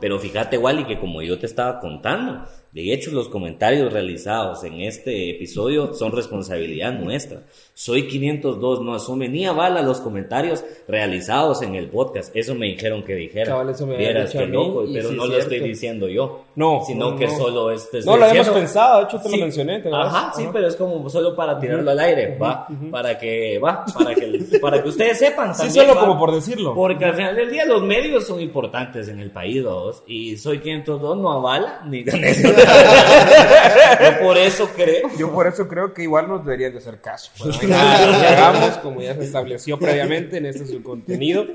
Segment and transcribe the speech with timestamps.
[0.00, 2.44] Pero fíjate, Wally, que como yo te estaba contando,
[2.78, 7.42] de hecho, los comentarios realizados en este episodio son responsabilidad nuestra.
[7.74, 12.34] Soy 502 no asume ni avala los comentarios realizados en el podcast.
[12.36, 13.46] Eso me dijeron que dijera.
[13.46, 16.44] Cabal, eso me Vieras mí, loco, pero sí no lo estoy diciendo yo.
[16.54, 17.36] No, sino no, que no.
[17.36, 19.36] solo este No lo habíamos pensado, de hecho te Sí.
[19.36, 19.80] lo mencioné.
[19.82, 19.90] ¿te?
[19.92, 20.52] Ajá, sí, Ajá.
[20.52, 24.82] pero es como solo para tirarlo al aire, va, para que, va, para que, para
[24.82, 26.00] que ustedes sepan Sí, solo va.
[26.00, 26.74] como por decirlo.
[26.74, 30.02] Porque al final del día los medios son importantes en el país, ¿vos?
[30.06, 32.04] y soy 502 no avala ni.
[34.00, 35.10] Yo por eso creo.
[35.18, 37.30] Yo por eso creo que igual nos deberían de hacer caso.
[37.38, 41.46] Bueno, que hagamos, como ya se estableció previamente en este su contenido.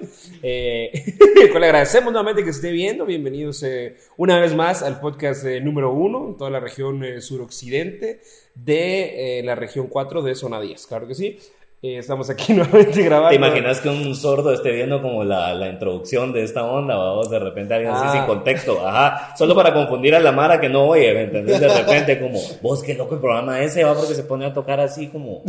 [0.41, 0.91] Eh,
[1.35, 3.05] pues le agradecemos nuevamente que esté viendo.
[3.05, 7.21] Bienvenidos eh, una vez más al podcast eh, número uno en toda la región eh,
[7.21, 8.21] suroccidente
[8.55, 10.87] de eh, la región 4 de Zona 10.
[10.87, 11.39] Claro que sí.
[11.85, 13.31] Eh, estamos aquí nuevamente grabando.
[13.31, 17.29] ¿Te imaginas que un sordo esté viendo como la, la introducción de esta onda, vamos?
[17.29, 18.11] De repente alguien así Ah.
[18.13, 21.59] sin contexto, ajá, solo para confundir a la Mara que no oye, ¿me entendés?
[21.59, 24.79] De repente como, vos qué loco el programa ese, va, porque se pone a tocar
[24.79, 25.43] así como,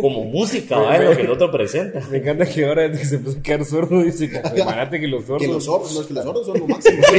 [0.00, 2.00] como música, va, lo que el otro presenta.
[2.08, 5.08] Me encanta que ahora desde que se empezó a quedar sordo dice como, imagínate que
[5.08, 5.42] los sordos.
[5.42, 7.02] Que los sordos, no es que los sordos son lo máximo.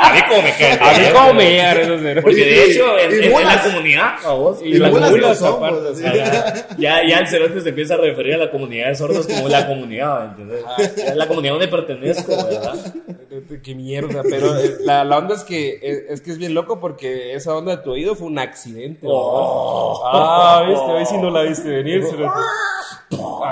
[0.00, 0.72] A mí como me cae.
[0.80, 2.22] A mí como me llegan.
[2.22, 6.04] Porque de hecho, en, en- en la comunidad, a vos, Y así.
[6.06, 6.66] Ajá.
[6.78, 9.66] Ya, ya el cerote se empieza a referir a la comunidad de sordos como la
[9.66, 10.64] comunidad, ¿entendés?
[10.96, 12.94] Es la comunidad donde pertenezco, ¿verdad?
[13.62, 16.80] Qué mierda, pero eh, la, la onda es que es, es que es bien loco
[16.80, 19.00] porque esa onda de tu oído fue un accidente.
[19.06, 19.18] ¿verdad?
[19.20, 20.02] Oh.
[20.04, 22.04] Ah, viste, hoy sí no la viste venir.
[22.04, 22.40] cerote.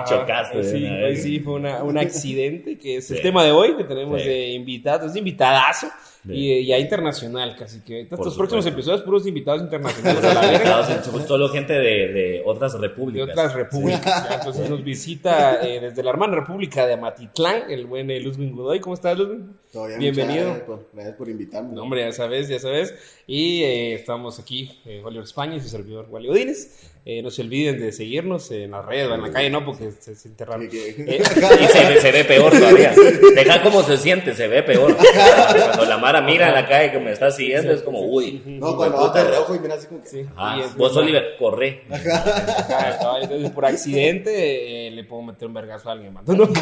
[0.08, 1.22] Chocaste de Sí, una hoy vez.
[1.22, 4.28] sí fue una- un accidente que es el tema de hoy que tenemos Sí.
[4.28, 5.88] de invitados, es invitadazo
[6.28, 10.82] y ya internacional casi que estos próximos episodios puros invitados internacionales a la verga.
[11.26, 13.28] Solo gente de, de otras de repúblicas.
[13.30, 14.28] otras repúblicas.
[14.38, 18.80] Entonces nos visita eh, desde la hermana república de Amatitlán, el buen eh, Godoy.
[18.80, 19.50] ¿Cómo estás, Luzwin?
[19.98, 20.44] Bienvenido.
[20.46, 21.74] Gracias por, gracias por invitarme.
[21.74, 22.94] No, hombre, ya sabes, ya sabes.
[23.26, 26.92] Y eh, estamos aquí, eh, Oliver España y su servidor Wally Odines.
[27.08, 30.10] Eh, no se olviden de seguirnos en las redes, en la calle, no, porque se
[30.10, 32.92] Eh, Y se, ve- se ve peor todavía.
[33.36, 34.96] Deja cómo se siente, se ve peor.
[34.96, 38.42] Cuando la Mara mira en la calle que me está siguiendo, es como, uy.
[38.46, 40.08] No, cuando va de reojo y mira así como que.
[40.08, 40.96] sí, Ah, es vos.
[40.96, 41.84] Oliver, corre.
[41.88, 46.24] Ajá, caballo, entonces, por accidente eh, le puedo meter un vergazo a alguien, man.
[46.26, 46.54] No, no, sí,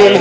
[0.00, 0.18] el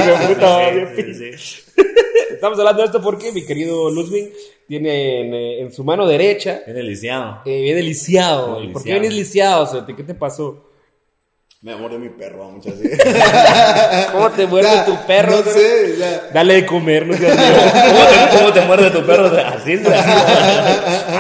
[2.31, 4.31] Estamos hablando de esto porque mi querido Ludwig
[4.67, 7.41] tiene en, eh, en su mano derecha, Viene lisiado.
[7.45, 8.59] eh, viene lisiado.
[8.73, 9.63] ¿Por qué vienes lisiado?
[9.63, 10.63] O sea, ¿Qué te pasó?
[11.61, 12.99] Me mordió mi perro, muchas veces.
[14.11, 15.37] ¿Cómo te muerde tu perro?
[15.37, 16.29] No sé, ya.
[16.33, 17.15] Dale de comer, no.
[17.17, 19.25] ¿Cómo te, cómo te muerde tu perro?
[19.47, 19.81] Así es.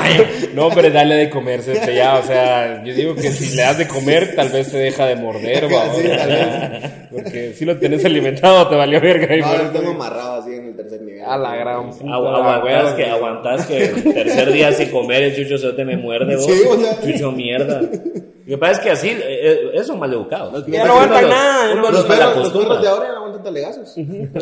[0.05, 3.63] Ay, No, pero dale de comer, este, ya, o sea, yo digo que si le
[3.63, 7.77] das de comer, tal vez te deja de morder, va, Sí, tal porque si lo
[7.77, 9.27] tenés alimentado, te valió verga.
[9.37, 11.23] No, lo tengo amarrado así en el tercer nivel.
[11.25, 12.03] A la gran puta.
[12.05, 13.15] agu- la aguantás hueva, que, güey.
[13.15, 16.45] aguantás que el tercer día sin comer el chucho se te me muerde, vos.
[16.45, 16.99] Sí, o sea.
[17.01, 17.81] Chucho mierda.
[17.81, 17.89] Lo
[18.45, 20.51] que pasa es que así, eh, eh, eso es maleducado.
[20.51, 23.95] Los Ya no aguantan nada, los mal perros, de ahora ya no aguantan talegazos.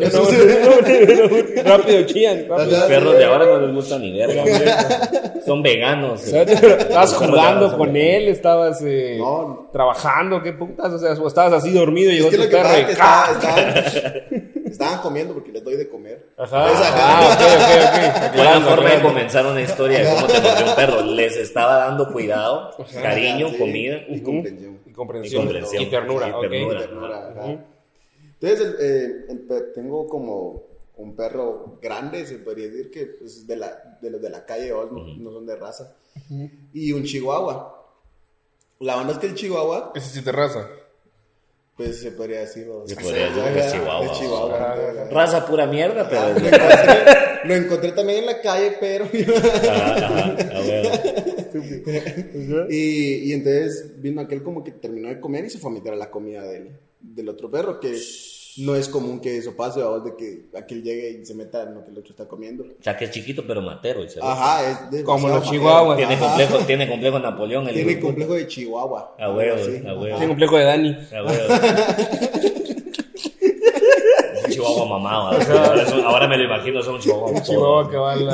[1.63, 2.65] Rápido rápido.
[2.65, 4.43] Los perros de ahora no les gusta ni verga.
[5.45, 6.21] Son veganos.
[6.21, 9.69] O sea, estabas jugando con él, estabas eh, No.
[9.73, 12.69] trabajando, qué putas, o sea, o estabas así dormido y Es llegó que tu perro
[12.77, 13.29] y es que ¡ca!
[13.33, 16.29] estaban, estaban, comiendo porque les doy de comer.
[16.37, 18.35] Ajá, ah, ok, ok, ok.
[18.37, 21.01] Buena forma de comenzar una historia de cómo te mordió un perro.
[21.03, 22.71] Les estaba dando cuidado,
[23.01, 23.97] cariño, Sí, comida.
[24.07, 24.79] Y comprensión.
[24.85, 25.41] Y comprensión.
[25.41, 25.83] Y comprensión.
[25.83, 26.79] Y ternura, Y ternura.
[26.79, 27.72] Ternura, ajá.
[28.43, 30.63] Entonces, el, eh, el tengo como
[30.97, 34.71] un perro grande, se podría decir que es de, la, de los de la calle,
[34.73, 34.91] ¿vos?
[34.91, 35.95] no, no son de raza.
[36.73, 37.79] Y un chihuahua.
[38.81, 40.67] La onda es que el chihuahua, Ese sí te raza.
[41.77, 42.67] pues se podría decir.
[42.67, 42.89] ¿vos?
[42.89, 44.75] Se podría decir que es chihuahua, Es chihuahua.
[44.77, 46.21] entonces, Raza pura mierda, pero.
[46.21, 47.05] ah, es Lo de- encontré,
[47.45, 49.05] lo encontré también en la calle, pero.
[49.05, 50.85] Ajá, ajá, a ver.
[52.69, 55.93] y, y entonces vino aquel como que terminó de comer y se fue a meter
[55.93, 56.69] a la comida del,
[56.99, 57.95] del otro perro, que
[58.57, 61.75] no es común que eso pase, vamos, de que aquel llegue y se meta en
[61.75, 62.63] lo que el otro está comiendo.
[62.63, 64.01] O sea, que es chiquito, pero matero.
[64.21, 65.97] Ajá, es de Como los chihuahuas.
[65.97, 67.67] Tiene complejo, tiene complejo Napoleón.
[67.67, 69.15] El Tiene complejo de chihuahua.
[69.19, 69.77] A huevo, así.
[69.85, 70.05] a huevo.
[70.05, 70.97] Tiene complejo de Dani.
[71.13, 71.53] A huevo.
[74.45, 75.37] Un chihuahua mamado.
[76.05, 77.31] Ahora, me lo imagino, son un chihuahua.
[77.31, 78.27] Un chihuahua que va al,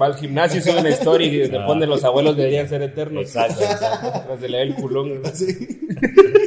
[0.00, 3.22] va al gimnasio y sube una historia y le pone los abuelos deberían ser eternos.
[3.22, 4.22] Exacto, exacto.
[4.26, 5.22] Tras de leer el culón.
[5.22, 5.28] ¿no?
[5.34, 5.46] Sí.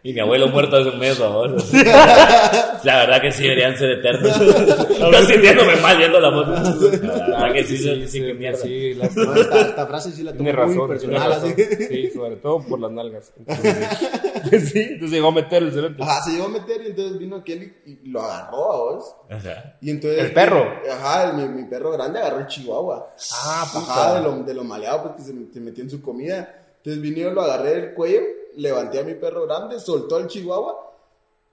[0.00, 1.54] Y mi abuelo muerto hace un mes, ahora.
[2.84, 4.40] La verdad que sí deberían ser eternos.
[4.90, 6.50] Estoy sintiéndome mal viendo la foto.
[6.52, 8.58] La verdad que sí, sí, sí, que mierda.
[8.58, 11.52] Sí, la- esta, esta frase sí la muy razón, tiene personal, razón.
[11.52, 11.86] así.
[11.88, 13.32] Sí, sobre todo por las nalgas.
[13.38, 14.80] Entonces, sí.
[14.80, 16.02] entonces llegó a meter el cerote.
[16.02, 19.16] Ajá, se llegó a meter y entonces vino aquel y, y lo agarró a vos.
[19.28, 19.76] Ajá.
[19.80, 20.64] Y entonces, ¿El perro?
[20.90, 23.14] Ajá, el- mi, mi perro grande agarró el chihuahua.
[23.34, 26.54] Ah, Ajá, de lo, de lo maleado porque se, se metió en su comida.
[26.76, 28.20] Entonces vine yo, lo agarré del cuello,
[28.58, 30.84] levanté a mi perro grande, soltó al chihuahua.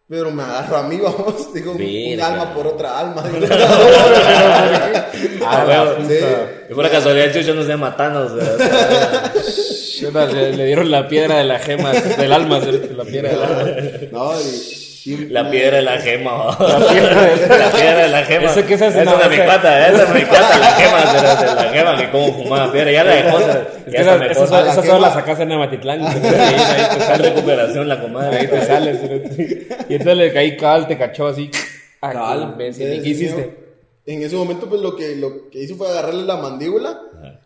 [0.07, 3.23] Pero me agarró a mí, vamos, digo, un, alma por otra alma.
[5.47, 6.03] Ah, Sí.
[6.03, 6.51] puta.
[6.69, 8.25] Y por casualidad, Chucho no sea matando.
[8.25, 9.33] o sea,
[9.99, 13.71] Chuta, Le, le dieron la piedra de la gema, del alma, la piedra del alma.
[14.11, 16.57] No, y, La piedra de la gema.
[16.59, 18.51] La piedra de La piedra de la gema.
[18.51, 19.01] ¿Eso qué se hace?
[19.03, 21.97] Esa es de mi esa es mi cuata, la gema de la, de la gema,
[21.97, 22.91] que como fumaba piedra.
[22.91, 23.39] Ya la dejó.
[23.39, 26.05] Es que esa, esa, esa solo la sacas en Amatitlán.
[26.05, 28.37] Ahí, ahí te sale, recuperación la comadre.
[28.37, 28.97] ahí te sale.
[28.97, 29.67] cerote.
[29.89, 31.49] Y entonces le caí cabal, te cachó así.
[32.01, 32.81] Ah, qué Cabal, imbécil.
[32.83, 33.57] ¿Y entonces, qué hiciste?
[34.07, 36.99] En ese momento, pues lo que, lo que hizo fue agarrarle la mandíbula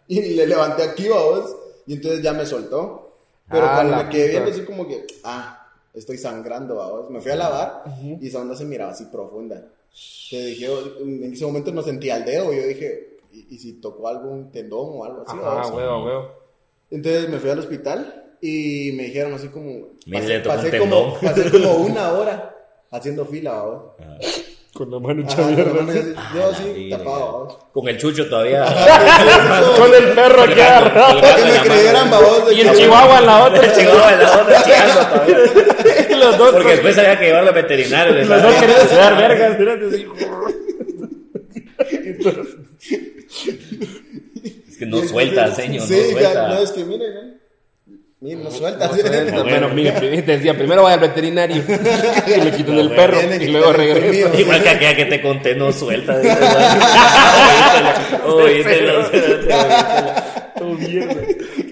[0.07, 1.55] y le levanté aquí, vamos.
[1.87, 3.13] Y entonces ya me soltó.
[3.49, 5.58] Pero Ah, cuando la me quedé viendo, así como que, ah,
[5.93, 7.09] estoy sangrando, vamos.
[7.09, 9.67] Me fui a lavar y esa onda se miraba así profunda.
[10.29, 10.67] Te dije,
[11.01, 12.53] en ese momento no sentía el dedo.
[12.53, 15.37] Yo dije, ¿y, y si tocó algún tendón o algo así?
[15.41, 16.29] Ah, huevo, huevo.
[16.91, 19.89] Entonces me fui al hospital y me dijeron así como.
[20.11, 20.39] Pasé,
[20.69, 20.89] tendón.
[20.89, 22.55] como, pasé como una hora
[22.91, 23.83] haciendo fila, vamos.
[24.79, 25.73] Con la mano hecha mierda.
[26.17, 26.97] Ah, Yo verga.
[26.97, 27.69] tapado.
[27.73, 28.63] Con el chucho todavía.
[29.77, 31.19] Con el perro aquí agarrado.
[31.19, 32.47] Que me creyeran, babos.
[32.47, 33.65] de Y el chihuahua en la otra.
[33.65, 36.17] El chihuahua en la otra chingando todavía.
[36.17, 38.23] Los dos, Porque después había que llevarlo al veterinario.
[38.23, 39.57] los dos querían dar vergas.
[39.93, 40.07] así.
[44.69, 46.47] Es que no suelta, señor, Sí, no ya, suelta.
[46.47, 47.38] no, es que miren, ¿eh?
[48.21, 48.89] Miren, no suelta.
[48.93, 49.01] sí.
[49.49, 51.63] Bueno, mire, te decía, primero vaya al veterinario
[52.27, 54.33] y le quitan el perro y luego colmillo.
[54.37, 56.19] Igual que aquella que te conté, no suelta.
[58.25, 59.01] oístelo,
[60.61, 61.15] Oh, mierda.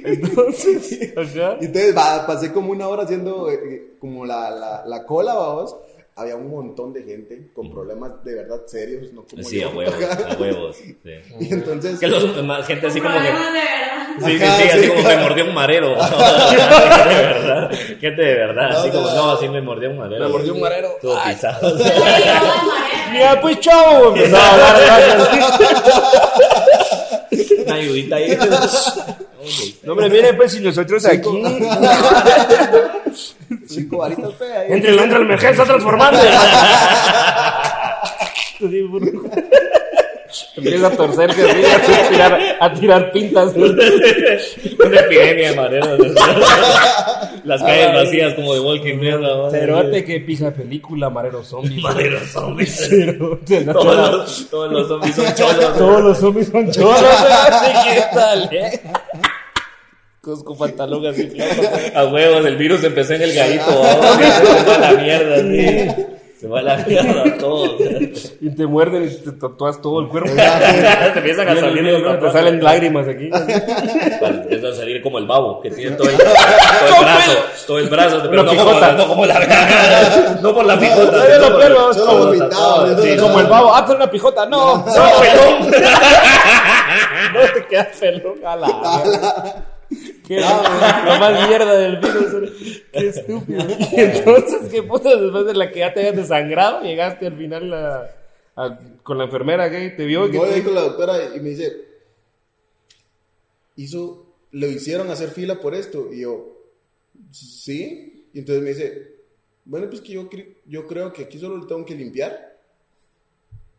[0.06, 1.58] Entonces, ajá.
[1.60, 5.34] Y Entonces va, pasé como una hora haciendo eh, eh, como la, la, la cola,
[5.34, 5.76] vamos.
[6.16, 9.68] Había un montón de gente con problemas de verdad serios, no como Sí, yo.
[9.70, 10.78] a huevos, a huevos.
[10.78, 10.98] sí.
[11.42, 13.28] Y entonces, Que los más gente así como que.
[14.18, 14.26] De.
[14.32, 14.88] Sí, sí, Ajá, sí, así sí.
[14.90, 15.96] como me mordió un marero.
[16.00, 17.72] Gente de verdad.
[18.02, 18.70] Gente de verdad.
[18.72, 19.32] Así No, como, no.
[19.32, 20.24] así me mordió un marero.
[20.26, 20.90] Me mordió un marero.
[21.02, 21.78] Todo pisado.
[23.12, 24.76] Mira, pues chavo, empezaba a hablar
[27.32, 27.56] así.
[27.66, 28.38] Una ayudita ahí.
[29.84, 31.42] No, hombre, miren, pues si nosotros aquí.
[33.66, 34.68] cinco varitas fe ahí.
[34.74, 36.20] Entre el entra la emergencia transformando.
[40.56, 43.56] Empieza a torcerse a tirar, a tirar pintas.
[43.56, 46.00] Una epidemia de mareros.
[47.44, 49.20] Las calles vacías como de Walking Dead.
[49.20, 49.50] ¿no?
[49.50, 51.82] Cerote que pisa película, marero zombie.
[51.82, 52.88] Mareros zombies.
[52.90, 55.78] Cerote, no, Todos los, todos los zombies son cholos.
[55.78, 57.02] Todos los zombies son choros.
[57.86, 58.82] ¿Qué tal, eh?
[60.22, 61.62] Cosco pantalón así flaco.
[61.96, 63.84] A huevos, el virus empezó en el gallito.
[63.84, 66.06] a la mierda, sí.
[66.40, 67.82] Se va a la mierda a todos.
[68.40, 70.30] Y te muerden y te tatuas todo el cuerpo.
[70.36, 73.30] te empiezan a salir los te salen lágrimas aquí.
[73.30, 77.32] Vale, empieza a salir como el babo, que tiene todo el, todo el brazo,
[77.66, 81.24] todo el brazo, pero no como, no como la no por la pijota.
[81.58, 83.02] Pelo, solo como vomitado, tatuado, ¿no?
[83.02, 83.74] sí, No, Como el babo.
[83.74, 84.46] Ah, pero una pijota.
[84.46, 85.72] No, no, No, pelón.
[87.34, 88.46] no te quedas pelón.
[88.46, 89.77] A la.
[90.28, 92.84] Qué la más mierda del virus.
[92.92, 93.66] Qué estúpido.
[93.96, 95.16] Y entonces, ¿qué puta?
[95.16, 98.10] Después de la que ya te habías desangrado, llegaste al final a-
[98.56, 100.28] a- con la enfermera que te vio.
[100.28, 101.74] y que Voy con la doctora y me dice,
[103.76, 106.10] hizo, lo hicieron hacer fila por esto.
[106.12, 106.58] Y yo,
[107.32, 108.28] sí.
[108.34, 109.16] Y entonces me dice,
[109.66, 112.58] bueno, pues que yo, cre- yo creo que aquí solo le tengo que limpiar.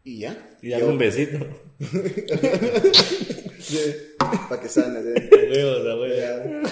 [0.04, 0.56] Y ya.
[0.62, 1.38] Y dale un besito.
[4.48, 5.02] Para que sane.
[5.02, 5.28] ¿sí?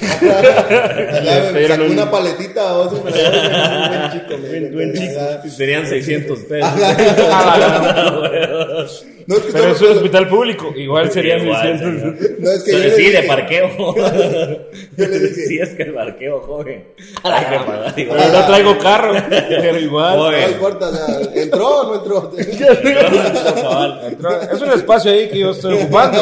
[0.22, 4.38] me Pero sacó una paletita o me la dio, un buen chico.
[4.38, 5.14] me dijo, buen chico.
[5.44, 5.50] ya.
[5.50, 6.70] Serían 600 pesos.
[9.26, 10.72] No, es que Pero es un hospital público.
[10.74, 12.40] Igual sería Igual, 600.
[12.40, 13.68] No, es que yo le Sí, de parqueo.
[13.94, 16.84] Yo le dije, Sí, es que el parqueo, joven.
[17.22, 18.32] Hay que pagar Pero igual.
[18.32, 19.14] no traigo carro.
[19.28, 20.18] Pero igual.
[20.18, 20.90] no importa,
[21.34, 22.32] ¿entró o no entró?
[23.62, 24.16] Cabal.
[24.52, 26.18] Es un espacio ahí que yo estoy ocupando.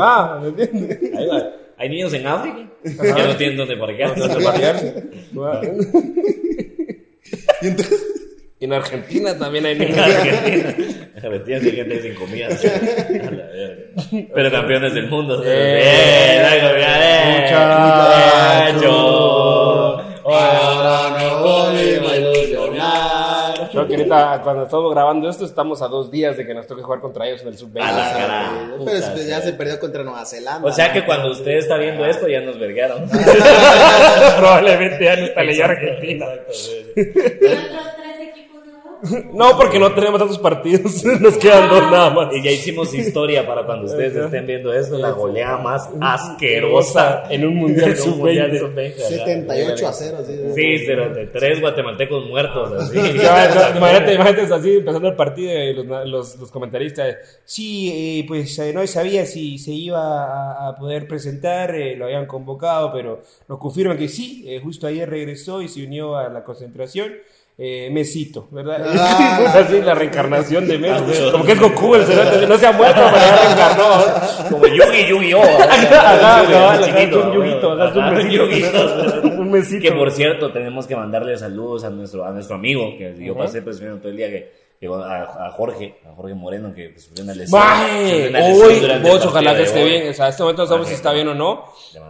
[0.00, 0.98] Va, ¿me entiendes?
[1.18, 1.42] Ahí va.
[1.76, 4.14] Hay niños en África que no tienen dónde parquear.
[4.16, 5.04] Donde parquearse.
[5.38, 5.60] Va.
[7.62, 8.00] Y entonces,
[8.60, 9.98] Y en Argentina también hay niños.
[9.98, 10.74] Argentina.
[11.16, 12.48] Argentina sí gente sin comida.
[14.34, 15.42] Pero campeones del mundo.
[15.44, 16.64] Eh, eh,
[18.70, 18.90] muchacho.
[20.24, 21.04] Ahora
[23.74, 26.82] Yo que ahorita, cuando estamos grabando esto, estamos a dos días de que nos toque
[26.82, 27.82] jugar contra ellos en el sub-20.
[27.82, 28.14] A la Sí.
[28.20, 28.50] cara.
[28.64, 29.46] Pero Puta, pues, ya sí.
[29.48, 30.68] se perdió contra Nueva Zelanda.
[30.68, 33.08] O sea que cuando usted está viendo esto ya nos verguearon.
[34.38, 36.26] Probablemente ya no está leyendo Argentina.
[36.48, 37.38] Exactamente.
[37.40, 38.93] ¿Y otros tres equipos nuevos?
[39.34, 41.04] No, porque no tenemos tantos partidos.
[41.20, 42.34] Nos quedan dos nada más.
[42.34, 47.46] Y ya hicimos historia para cuando ustedes estén viendo esto, la goleada más asquerosa en
[47.46, 48.60] un mundial en un mundial sub-20.
[48.60, 48.94] sub-20.
[48.94, 49.08] ajá.
[49.08, 50.18] 78 a 0.
[50.26, 52.96] Sí, Sí, pero de tres guatemaltecos muertos, así.
[53.18, 57.16] Ya, no, Imagínate, imagínate así empezando el partido y los, los, los comentaristas.
[57.44, 62.06] Sí, eh, pues eh, no sabía si se iba a, a poder presentar, eh, lo
[62.06, 66.28] habían convocado, pero nos confirman que sí, eh, justo ayer regresó y se unió a
[66.28, 67.12] la concentración.
[67.56, 68.84] Eh, Mesito, ¿verdad?
[68.98, 69.38] Ah.
[69.40, 71.22] Pues así la reencarnación de Messi.
[71.22, 71.28] Ah.
[71.30, 74.50] Como que es Goku, el cerote, no se ha muerto, pero ya reencarnó.
[74.50, 77.44] Como Yugi, Yugi, es un
[77.84, 79.30] es un yuguito.
[79.38, 79.82] Un mesito.
[79.82, 83.62] Que por cierto, tenemos que mandarle saludos a nuestro, a nuestro amigo, que yo pasé
[83.62, 87.60] presumiendo todo el día, que, a, a Jorge, a Jorge Moreno, que sufrió una lesión.
[87.60, 89.90] Sufrió una lesión hoy, vos ojalá que esté hoy.
[89.90, 90.08] bien.
[90.10, 91.64] O sea, a este momento no sabemos si está bien o no.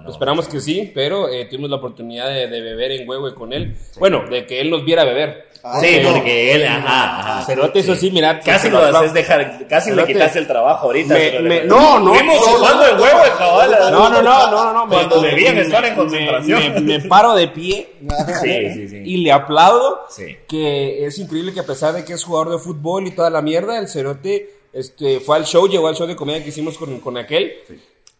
[0.08, 3.76] Esperamos que sí, pero eh, tuvimos la oportunidad de, de beber en Huehue con él.
[3.98, 5.53] Bueno, de que él nos viera beber.
[5.66, 6.12] Ah, Sí, no.
[6.12, 7.46] porque él, ajá, ajá.
[7.46, 8.38] Cerote, eso sí, mira.
[8.40, 11.14] Casi se lo haces dejar, casi le quitaste el trabajo ahorita.
[11.40, 13.70] Me- no, no, jugando el huevo cabal.
[13.90, 16.84] No, no, no, no, no, Cuando debían estar en concentración.
[16.84, 17.88] Me, paro de pie
[18.42, 19.02] Sí, sí, sí.
[19.06, 20.02] y le aplaudo.
[20.10, 20.36] Sí.
[20.46, 23.40] Que es increíble que a pesar de que es jugador de fútbol y toda la
[23.40, 27.00] mierda, el Cerote este, fue al show, llegó al show de comedia que hicimos con,
[27.00, 27.52] con aquel.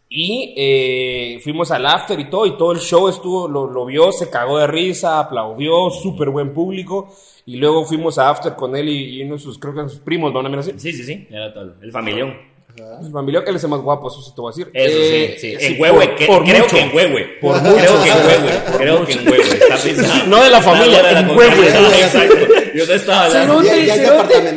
[0.07, 4.11] Y eh, fuimos al after y todo, y todo el show estuvo, lo, lo vio,
[4.11, 7.13] se cagó de risa, aplaudió, súper buen público.
[7.45, 9.99] Y luego fuimos a after con él y, y uno de sus, creo que sus
[9.99, 10.39] primos, ¿no?
[10.59, 10.73] Así.
[10.77, 11.75] Sí, sí, sí, era todo.
[11.81, 12.54] El familión.
[12.77, 14.69] El familia que el más guapo, eso sí te voy a decir.
[14.73, 15.57] Eso Eh, sí, sí.
[15.59, 16.75] sí, En Huehue, creo mucho.
[16.75, 17.23] que en Huehue.
[17.39, 18.03] Por creo mucho.
[18.03, 18.51] que en Huehue.
[18.77, 19.41] Creo que en Huehue.
[19.53, 20.25] Está pensando.
[20.37, 21.29] No de la familia, No, de la en.
[21.29, 21.67] Huehue.
[22.01, 22.35] Exacto.
[22.75, 23.61] Yo te estaba hablando.
[23.63, 23.85] Cerote,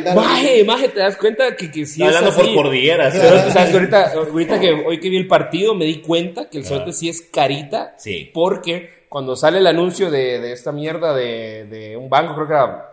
[0.03, 0.13] ya.
[0.15, 2.53] Maje, maje, te das cuenta que, que sí Está es hablando así.
[2.53, 3.13] por cordilleras.
[3.13, 6.57] Cerote, sabes que ahorita, ahorita que hoy que vi el partido me di cuenta que
[6.57, 7.95] el cerote sí es carita.
[7.97, 8.29] Sí.
[8.33, 12.53] Porque cuando sale el anuncio de, de esta mierda de, de un banco, creo que
[12.53, 12.85] era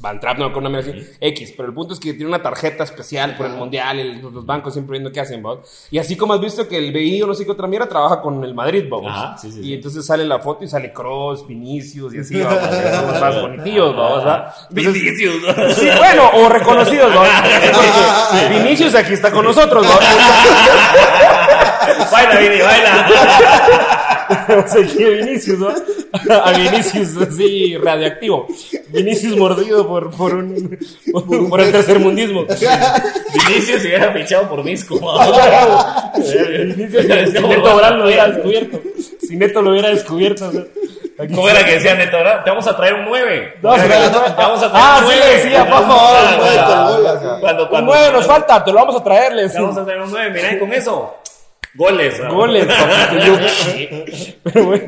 [0.00, 3.36] Bantrap, no, con una así, X, pero el punto es que tiene una tarjeta especial
[3.36, 5.58] por el mundial, el- los bancos siempre viendo qué hacen, ¿vos?
[5.90, 8.20] Y así como has visto que el BI o no sé qué otra mierda trabaja
[8.22, 9.04] con el Madrid, ¿vos?
[9.06, 9.74] Ajá, sí, sí, y sí.
[9.74, 12.60] entonces sale la foto y sale Cross, Vinicius y así, vamos,
[13.12, 13.94] los más bonitillos,
[14.70, 15.44] Vinicius.
[15.76, 17.20] Sí, bueno, o reconocidos, ¿no?
[17.20, 19.92] Porque Vinicius aquí está con nosotros, ¿no?
[22.12, 23.06] Baila, Vini, baila.
[24.28, 25.68] Aquí a Vinicius, ¿no?
[26.32, 28.46] A Vinicius así radioactivo.
[28.92, 30.78] Vinicius mordido por, por un
[31.12, 32.44] por, por el tercermundismo.
[32.44, 34.98] Vinicius se hubiera fichado por Misco.
[36.16, 37.08] Vinicius si
[37.42, 38.80] Neto Brand lo hubiera descubierto.
[39.20, 40.50] Si Neto lo hubiera descubierto.
[41.34, 42.16] ¿Cómo era que decía Neto?
[42.16, 42.42] ¿verdad?
[42.44, 43.54] Te vamos a traer un 9.
[43.62, 43.88] No, Te
[44.36, 45.20] vamos a traer Ah, un sí 9.
[45.20, 46.16] le decía, por favor.
[46.30, 47.44] Sí.
[47.62, 50.00] Un cuando, 9 nos falta, te lo vamos a traer, le Te vamos a traer
[50.00, 50.30] un 9.
[50.30, 51.16] Mirá, y con eso.
[51.74, 52.18] Goles.
[52.18, 52.34] ¿verdad?
[52.34, 54.84] Goles, papi, yo- Pero bueno.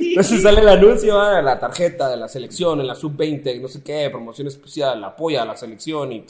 [0.00, 3.82] Entonces sale el anuncio, ah, la tarjeta de la selección en la sub-20, no sé
[3.84, 6.24] qué, promoción especial, apoya a la selección y,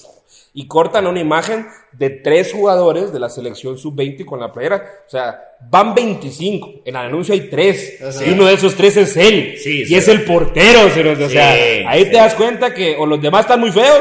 [0.55, 4.85] y cortan una imagen de tres jugadores de la selección sub-20 con la playera.
[5.07, 6.83] O sea, van 25.
[6.85, 7.99] En el anuncio hay tres.
[8.27, 9.55] Y uno de esos tres es él.
[9.57, 9.95] Sí, y sí.
[9.95, 10.81] es el portero.
[10.87, 10.91] O
[11.29, 12.11] sea, Sí, ahí sí.
[12.11, 14.01] te das cuenta que o los demás están muy feos.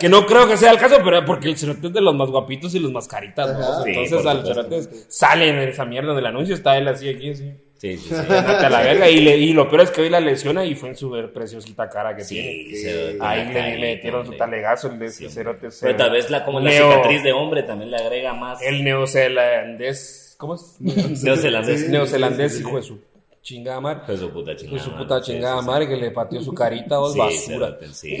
[0.00, 2.28] Que no creo que sea el caso, pero porque el cerote es de los más
[2.30, 3.52] guapitos y los más caritas.
[3.58, 3.64] ¿no?
[3.64, 3.82] Ajá.
[3.84, 7.30] Sí, Entonces por al cerote salen en esa mierda del anuncio, está él así aquí,
[7.30, 7.52] así.
[7.78, 8.14] Sí, sí, sí.
[8.14, 9.08] A la verga.
[9.08, 11.88] Y, le- y lo peor es que hoy la lesiona y fue en su preciosita
[11.88, 12.48] cara que tiene.
[12.52, 15.68] Sí, se- Ahí le, le metieron su talegazo, el de Sí, ese cerote.
[15.80, 18.60] Pero tal vez la, como la cicatriz de hombre también le agrega más.
[18.60, 20.34] El neozelandés.
[20.36, 20.76] ¿Cómo es?
[20.80, 21.88] Neozelandés.
[21.88, 22.98] Neozelandés, hijo de su
[23.42, 24.00] chingada madre.
[24.06, 24.76] Fue su puta chingada.
[24.78, 27.30] de su madre, puta chingada sí, madre que le pateó su carita, Sí, basura.
[27.30, 28.18] sí, la verdad que sí.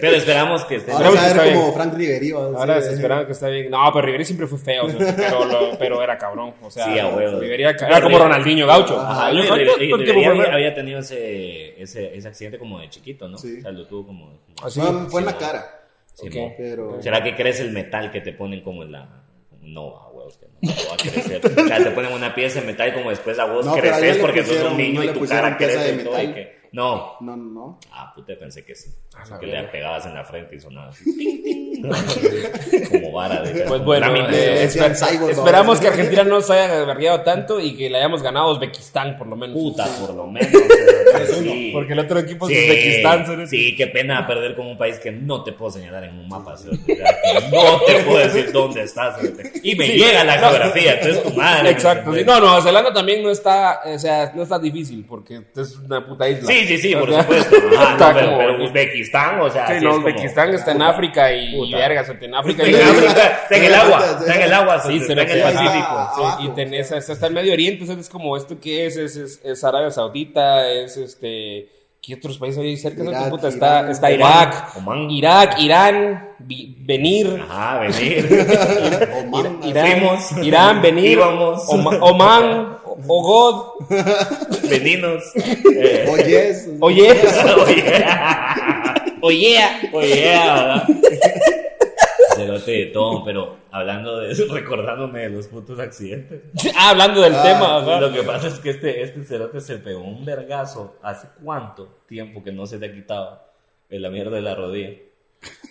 [0.00, 0.92] Pero esperamos que esté.
[0.92, 1.72] Ahora Esperamos a ver como.
[1.74, 2.30] Frank Riveri.
[2.32, 3.70] Ahora esperaba que está bien.
[3.70, 6.54] No, pero Riveri siempre fue feo, o sea, pero, lo- pero era cabrón.
[6.62, 7.40] O sea, Sí, a huevo.
[7.40, 9.00] Riveri era, como Ronaldinho Gaucho.
[9.00, 12.28] Ajá, Yo- y- ¿cuánto- y- cuánto y- tiempo Ribery fue había, tenido ese, ese, ese
[12.28, 13.38] accidente como de chiquito, ¿no?
[13.38, 13.58] Sí.
[13.58, 14.38] O sea, lo tuvo como.
[14.62, 14.78] Así.
[14.80, 15.74] No, fue en la cara.
[17.00, 19.08] ¿Será que crece el metal que te ponen como en la.
[19.62, 21.40] No, que no, no va a crecer.
[21.46, 24.40] O sea, te ponen una pieza de metal como después a vos No, creces porque
[24.40, 26.22] sos pusieron- un niño no y tu cara crece de y todo.
[26.22, 27.14] y que- No.
[27.20, 27.80] No, no, no.
[27.90, 28.90] Ah, puta, pensé que sí.
[29.16, 31.04] A Así la que le pegabas en la frente y sonaba así.
[32.90, 35.80] Como vara de Pues bueno, eh, esper- cyborg, esperamos ¿no?
[35.82, 39.26] que Argentina no se haya vergueado tanto y que le hayamos ganado a Uzbekistán, por
[39.26, 39.56] lo menos.
[39.56, 40.48] Puta, por lo menos.
[41.38, 41.70] sí.
[41.72, 43.26] Porque el otro equipo Sí, es Uzbekistán.
[43.26, 43.50] ¿sabes?
[43.50, 46.54] Sí, qué pena perder con un país que no te puedo señalar en un mapa,
[47.52, 49.16] no te puedo decir dónde estás.
[49.62, 49.92] Y me Sí.
[49.98, 50.48] llega la No.
[50.48, 51.70] geografía, entonces tu madre.
[51.70, 52.10] Exacto.
[52.10, 52.24] ¿me sí.
[52.24, 56.28] No, Nueva Zelanda también no está, o sea, no está difícil porque es una puta
[56.28, 56.46] isla.
[56.46, 57.56] Sí, sí, sí, por supuesto.
[57.78, 59.66] Ajá, no, pero, Uzbekistán, o sea.
[59.68, 62.74] Sí, sí no, es como- Uzbekistán está en África y, y vergas, en África en
[62.74, 65.88] África, está en el agua, está en el agua, Sí, está en el Pacífico.
[65.88, 69.90] abajo, y tenés, está en Medio Oriente, entonces es como esto que es, es, Arabia
[69.90, 71.68] Saudita, es este,
[72.02, 73.02] ¿qué otros países hay cerca?
[73.04, 75.10] Irak, puta, está, Irán, está Irak, Omán.
[75.10, 78.46] Irak, Irán, Venir, Ajá, venir.
[79.24, 80.46] Oman, Irán, Fuimos.
[80.46, 83.86] Irán, Venir, Oman, Ogod,
[84.68, 85.22] Veninos.
[85.34, 86.68] Eh, Oyes.
[86.80, 87.14] Oye,
[89.20, 89.58] Oye.
[89.92, 90.34] Oye,
[92.72, 96.42] De todo, pero hablando de eso, recordándome de los putos accidentes.
[96.76, 98.00] ah, hablando del Ah, tema, ajá.
[98.00, 102.42] Lo que pasa es que este, este cerote se pegó un vergazo hace cuánto tiempo
[102.42, 103.40] que no se te ha quitado
[103.90, 104.90] en la mierda de la rodilla.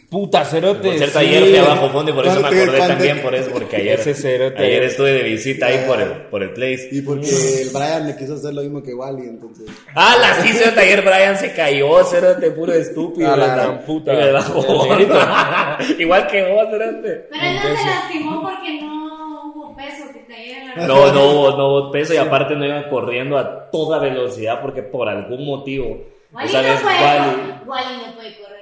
[0.10, 0.88] Puta cerote.
[0.90, 1.26] Por cierto, sí.
[1.26, 4.00] ayer fui abajo fondo y por eso me ¿Cuánto- acordé también por eso, porque ayer,
[4.00, 4.64] Ese cerote.
[4.64, 6.88] ayer estuve de visita ahí por el, por el place.
[6.92, 9.66] Y porque el Brian le quiso hacer lo mismo que Wally, entonces.
[9.96, 13.34] Ah, la sí, cerote, ayer Brian se cayó, cerote, puro estúpido.
[13.34, 13.64] A la ¿verdad?
[13.66, 14.14] gran puta.
[14.14, 14.84] Y me bajó.
[14.86, 15.20] El negrito.
[16.00, 17.28] Igual que vos, cerote.
[17.30, 21.68] Pero él no se lastimó porque no hubo peso que cayera No, no hubo, no
[21.68, 26.16] hubo peso y aparte no iban corriendo a toda velocidad porque por algún motivo.
[26.32, 28.57] Wally esa no vez puede, Wally- Wally no puede correr a.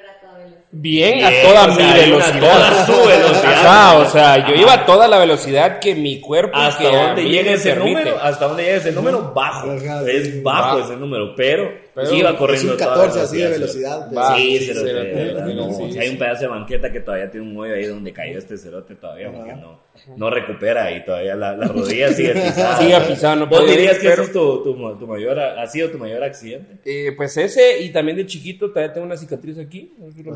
[0.78, 2.40] Bien, Bien, a toda o sea, mi una- velocidad.
[2.40, 3.54] toda su velocidad.
[3.66, 7.52] Ajá, o sea, yo iba a toda la velocidad que mi cuerpo Hasta donde llega
[7.54, 7.92] ese permite.
[8.02, 9.72] número, hasta donde llega ese número, bajo.
[9.72, 10.80] Ajá, es bajo Bajo.
[10.86, 14.10] ese número, pero, Pero sí iba Es corriendo un a toda 14 así de velocidad.
[14.12, 14.28] pues.
[14.36, 15.72] Sí, sí, cerote, no.
[15.74, 16.00] sí, sí.
[16.00, 18.96] hay un pedazo de banqueta que todavía tiene un hoyo ahí donde cayó este cerote
[18.96, 19.80] todavía, porque no,
[20.18, 22.78] no recupera y todavía la, la rodilla sigue pisada.
[22.78, 25.40] Sigue pisada, no ¿Vos puede ir, dirías que pero- ese es tu, tu, tu mayor,
[25.40, 26.80] ha sido tu mayor accidente?
[26.84, 29.94] Eh, pues ese, y también de chiquito todavía tengo una cicatriz aquí.
[30.12, 30.36] aquí lo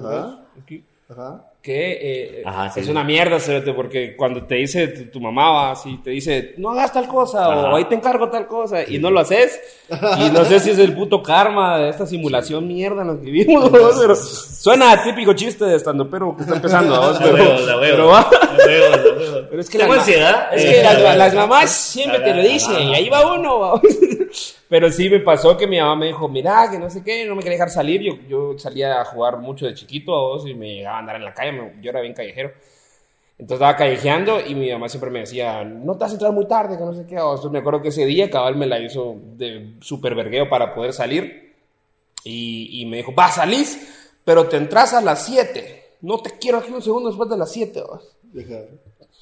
[1.09, 1.43] Ajá.
[1.63, 1.97] que
[2.39, 2.81] eh, Ajá, sí.
[2.81, 6.53] es una mierda, cerote, porque cuando te dice tu, tu mamá, va, así, te dice,
[6.57, 7.69] no hagas tal cosa, Ajá.
[7.71, 10.77] o ahí te encargo tal cosa, y no lo haces, y no sé si es
[10.77, 13.79] el puto karma de esta simulación mierda en la que vivimos, ¿no?
[13.99, 17.11] pero suena a típico chiste de estando pero que está empezando, ¿no?
[17.13, 17.91] La pero, veo, la veo.
[17.95, 18.29] pero va.
[18.31, 19.49] La la.
[19.49, 20.53] Pero es que ma- ansiedad.
[20.53, 23.59] Es Eh, que las, las mamás siempre te lo dicen, y ahí va uno.
[23.59, 23.81] va.
[24.69, 27.35] Pero sí me pasó que mi mamá me dijo, mira, que no sé qué, no
[27.35, 28.01] me quería dejar salir.
[28.01, 31.15] Yo, yo salía a jugar mucho de chiquito a vos y me llegaba a andar
[31.15, 32.51] en la calle, me- yo era bien callejero.
[33.39, 36.45] Entonces estaba callejeando y mi mamá siempre me decía, no te vas a entrar muy
[36.47, 37.17] tarde, que no sé qué.
[37.17, 37.39] a vos".
[37.39, 40.93] Entonces me acuerdo que ese día cabal me la hizo de súper vergueo para poder
[40.93, 41.55] salir.
[42.23, 45.83] Y, y me dijo, va, salís, pero te entras a las 7.
[46.01, 47.81] No te quiero aquí un segundo después de las 7.
[47.81, 48.15] vos".
[48.21, 48.59] Deja.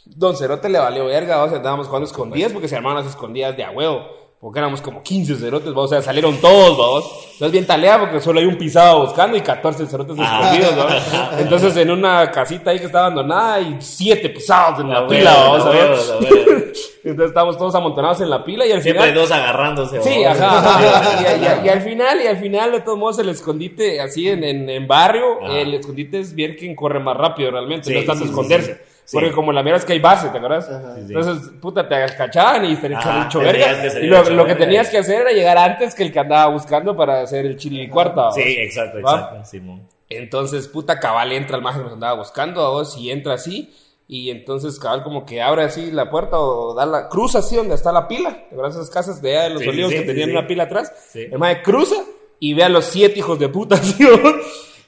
[0.06, 3.56] Don Cerote le valió verga, o sea, andábamos jugando escondidas porque se armaban las escondidas
[3.56, 4.27] de a huevo.
[4.39, 5.82] Porque éramos como 15 cerotes, ¿va?
[5.82, 7.06] o sea, salieron todos, vamos.
[7.39, 11.39] No es bien taleado porque solo hay un pisado buscando y 14 cerotes escondidos, ¿no?
[11.39, 15.34] Entonces en una casita ahí que está abandonada hay 7 pisados en la, La pila,
[15.34, 16.73] vamos a ver.
[17.04, 19.23] Entonces estábamos todos amontonados en la pila y al Siempre hay final...
[19.28, 20.02] dos agarrándose.
[20.04, 20.30] Sí, ¿no?
[20.30, 20.58] ajá.
[20.60, 21.21] ajá.
[21.21, 24.43] Y, y- y al final, y al final, de todos modos, el escondite así en,
[24.43, 25.58] en, en barrio, Ajá.
[25.60, 28.73] el escondite es ver quién corre más rápido realmente, Sí, no es tanto sí, esconderse.
[28.76, 28.82] sí.
[29.08, 29.15] Sí.
[29.15, 30.65] Porque como la mierda es que hay base, ¿te acuerdas?
[30.65, 30.74] Sí,
[31.08, 31.13] sí.
[31.13, 33.82] Entonces, puta, te cachaban y te tendrías verga.
[33.82, 36.93] que Y lo, que tenías que hacer era llegar antes que el que andaba buscando
[36.93, 38.32] para hacer el chile y cuarta.
[38.32, 39.12] Sí, exacto, ¿Va?
[39.13, 39.88] exacto, Simón.
[40.10, 43.74] Entonces, puta, cabal entra el mago que nos andaba buscando a vos y entra así.
[44.10, 47.08] Y entonces, cabal, como que abre así la puerta o da la.
[47.08, 48.32] Cruza así donde está la pila.
[48.50, 50.36] ¿Te acuerdas esas casas de allá de los Sí, olivos sí, que sí, tenían sí.
[50.36, 50.91] una pila atrás?
[51.12, 51.28] Sí.
[51.32, 51.96] El mago cruza
[52.41, 54.30] y ve a los siete hijos de puta, ¿no?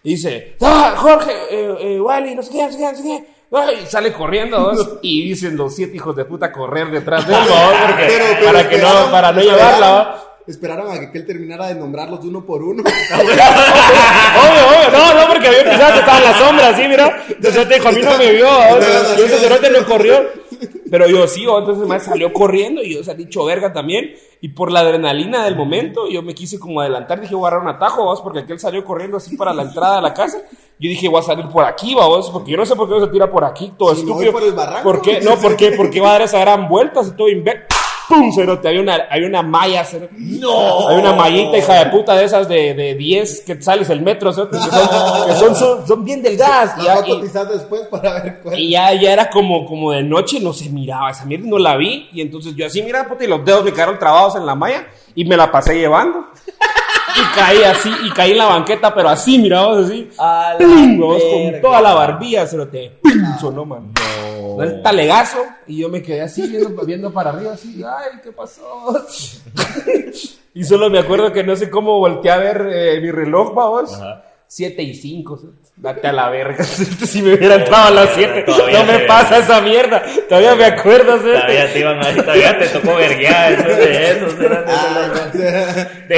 [0.04, 3.04] Y dice: ¡Ah, Jorge, eh, eh, Wally, no sé qué, no sé qué, no sé
[3.04, 3.39] qué!
[3.52, 7.40] Ay, y sale corriendo y dicen los siete hijos de puta correr detrás de él.
[7.42, 10.24] Porque- Pero- pero para que no para no llevarla ¿va?
[10.48, 12.82] Esperaron a que él terminara de nombrarlos uno por uno.
[12.84, 17.24] Obvio, obvio, no, no, porque había pensado que estaba en la sombra, así, mira.
[17.30, 18.48] Entonces te dijo, a mí no me vio,
[19.18, 20.24] y ese cerote no corrió.
[20.90, 24.12] Pero yo sí, o entonces maestro salió corriendo y yo salí hecho verga también.
[24.42, 27.62] Y por la adrenalina del momento, yo me quise como adelantar, dije, voy a agarrar
[27.68, 30.40] un atajo, porque aquel salió corriendo así para la entrada de la casa.
[30.80, 33.06] Yo dije, voy a salir por aquí, vamos, porque yo no sé por qué no
[33.06, 34.32] se tira por aquí, todo Si voy estúpido.
[34.32, 34.84] por el barranco.
[34.84, 35.20] ¿Por qué?
[35.22, 35.72] No, ¿por qué?
[35.74, 37.66] ¿Por qué va a dar esa gran vuelta si todo inver...
[38.08, 38.32] ¡Pum!
[38.34, 40.16] Cerote, había una, hay una malla, cerote.
[40.18, 40.88] ¡No!
[40.90, 44.34] Hay una mallita, hija de puta, de esas de, de 10 que sales el metro,
[44.34, 46.74] cerote, que, son, que son, son, son bien delgadas.
[46.82, 48.58] Y ya, y- después para ver cuál.
[48.58, 51.76] y ya, ya era como, como de noche, no se miraba esa mierda, no la
[51.76, 52.10] vi.
[52.12, 54.88] Y entonces yo así, mira, puta, y los dedos me quedaron trabados en la malla
[55.14, 56.26] y me la pasé llevando.
[57.16, 60.10] Y caí así, y caí en la banqueta, pero así, mira, vos así.
[60.58, 61.00] ¡Pling!
[61.00, 63.40] Vos, con toda la barbilla, se lo te ¡ping!
[63.40, 63.92] sonó, man.
[64.60, 69.06] El talegazo, y yo me quedé así, viendo, viendo para arriba, así, ay, ¿qué pasó?
[70.54, 73.94] y solo me acuerdo que no sé cómo volteé a ver eh, mi reloj, vamos.
[73.94, 74.24] Ajá.
[74.52, 75.40] 7 y 5,
[75.76, 76.64] date a la verga.
[76.64, 80.04] si me hubiera entrado a las 7, Todavía no me pasa esa mierda.
[80.28, 81.30] Todavía me acuerdo, ¿sí?
[81.32, 84.26] Todavía te iban a todavía te tocó verguear después de eso.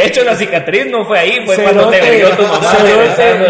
[0.05, 2.73] hecho, la cicatriz no fue ahí, fue cuando te verguió tu mamá.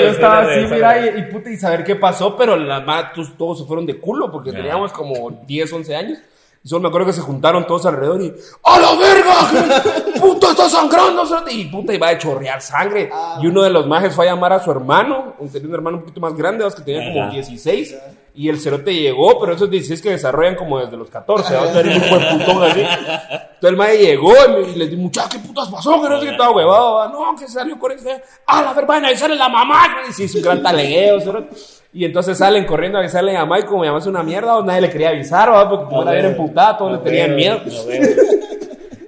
[0.01, 3.85] yo estaba así, mira, y, puta, y saber qué pasó, pero la todos se fueron
[3.85, 6.17] de culo porque teníamos como 10, 11 años.
[6.63, 8.32] Y solo me acuerdo que se juntaron todos alrededor y
[8.63, 9.84] ¡A la verga!
[10.21, 11.26] ¡Puta, está sangrando!
[11.26, 11.52] cerote!
[11.54, 13.10] Y puta, iba a chorrear sangre.
[13.41, 15.97] Y uno de los majes fue a llamar a su hermano, un- tenía un hermano
[15.97, 17.32] un poquito más grande, que tenía como Ajá.
[17.34, 17.95] 16.
[18.36, 21.69] Y el cerote llegó, pero esos 16 que desarrollan como desde los 14, ¿va?
[21.71, 22.80] Era un hijo de putón así.
[22.82, 26.00] Entonces el mae llegó y, me- y les muchacha, ¿qué putas pasó?
[26.02, 26.93] Que no sé qué estaba huevado.
[26.95, 27.08] va.
[27.08, 28.10] No, que salió corriendo.
[28.45, 29.82] Ah, la verdad, ahí sale la mamá.
[30.08, 31.19] Y sí, es un gran talegueo.
[31.19, 31.56] cerote.
[31.93, 34.89] Y entonces salen corriendo a avisarle a y como llamase una mierda, o nadie le
[34.89, 35.69] quería avisar, ¿va?
[35.69, 37.60] porque como era emputada, todos le tenían miedo.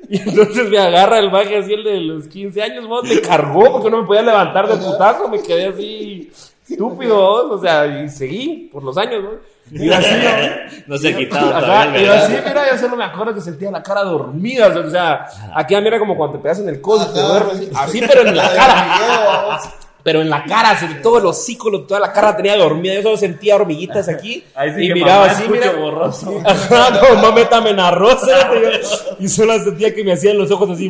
[0.10, 3.72] Y entonces me agarra el maje así, el de los 15 años, vos, me cargó
[3.72, 6.32] porque no me podía levantar de putazo, me quedé así
[6.70, 9.34] estúpido, vos, o sea, y seguí por los años, vos.
[9.72, 10.84] Y yo así, vos.
[10.88, 12.00] No se Ajá, todavía.
[12.00, 12.26] y yo ¿verdad?
[12.26, 15.82] así, mira, yo solo me acuerdo que sentía la cara dormida, o sea, aquí a
[15.82, 17.70] mí era como cuando te pegas en el codo y te Ajá, duermes, sí.
[17.76, 19.60] así, pero en la cara.
[20.04, 22.94] Pero en la cara, así, todo el hocico, toda la cara tenía dormida.
[22.96, 24.44] Yo solo sentía hormiguitas aquí.
[24.56, 25.72] Ahí sí y que miraba mamá así, mira.
[25.72, 26.42] borroso.
[26.46, 28.20] Ajá, como mamá métame en arroz.
[28.28, 30.90] yo- Y solo sentía que me hacían los ojos así.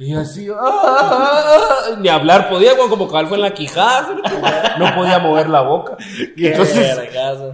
[0.00, 4.08] Y así, ah, ah, ah, ni hablar podía, weón, como cabal fue en la quijada,
[4.78, 5.96] no podía mover la boca.
[6.36, 6.96] Y entonces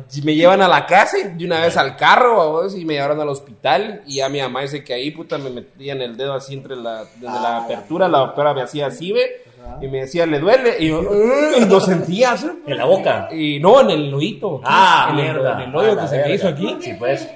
[0.08, 3.20] si me llevan a la casa y de una vez al carro, y me llevaron
[3.20, 4.02] al hospital.
[4.06, 7.04] Y a mi mamá dice que ahí, puta, me metían el dedo así entre la,
[7.16, 8.08] desde la apertura.
[8.08, 9.42] La doctora me hacía así, ve.
[9.80, 10.76] Y me decía, ¿le duele?
[10.78, 12.36] Y yo, "Ugh", y lo sentía.
[12.66, 13.28] En la boca.
[13.32, 14.60] Y no, en el oído.
[14.62, 16.76] Ah, en el, en el hoyo Ah, que se me hizo aquí.
[16.80, 17.26] Sí, pues.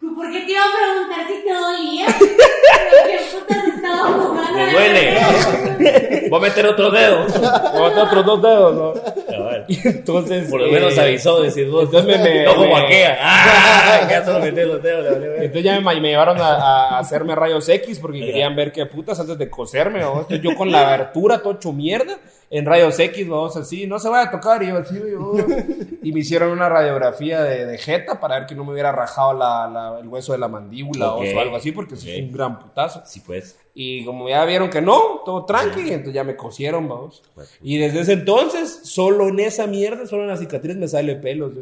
[0.00, 2.06] ¿Por qué te iba a preguntar si te dolía?
[3.06, 4.52] ¿Qué puta se estaba jugando?
[4.58, 6.28] Me duele.
[6.30, 7.24] Voy a meter otro dedo.
[7.26, 9.24] Otro- Otros dos dedos, ¿no?
[9.28, 9.64] Cabal.
[9.68, 10.48] Y entonces.
[10.50, 11.84] Por lo eh, menos avisó, decir vos.
[11.84, 13.18] entonces me- me- no como me- aquella.
[13.20, 15.18] Ah, ya solo meter los dedos.
[15.18, 15.32] ver.
[15.42, 19.18] Entonces ya me, me llevaron a, a hacerme rayos X porque querían ver qué putas
[19.18, 20.00] antes de coserme.
[20.00, 20.12] ¿no?
[20.20, 22.18] Entonces yo con la abertura, todo hecho mierda,
[22.50, 24.62] en rayos X, vamos así, no se vaya a tocar.
[24.62, 25.34] Y yo así, yo,
[26.02, 29.34] y me hicieron una radiografía de, de jeta para ver que no me hubiera rajado
[29.34, 32.26] la- la- el hueso de la mandíbula o algo así, porque sí Ok.
[32.28, 33.02] un gran putazo.
[33.06, 33.58] Sí, pues.
[33.74, 37.22] Y como ya vieron que no, todo tranqui, entonces ya me cosieron, vamos.
[37.62, 41.50] Y desde ese entonces, solo en esa mierda, solo en la cicatriz me sale pelo.
[41.50, 41.60] ¿sí?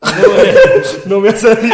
[1.06, 1.60] No me, sale,